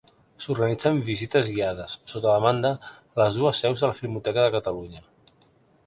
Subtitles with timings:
[0.45, 2.73] S'organitzen visites guiades, sota demanda,
[3.13, 5.07] a les dues seus de la Filmoteca de Catalunya.